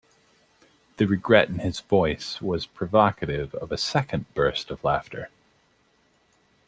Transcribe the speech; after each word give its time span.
The 0.97 1.05
regret 1.05 1.49
in 1.49 1.59
his 1.59 1.79
voice 1.81 2.41
was 2.41 2.65
provocative 2.65 3.53
of 3.53 3.71
a 3.71 3.77
second 3.77 4.25
burst 4.33 4.71
of 4.71 4.83
laughter. 4.83 5.29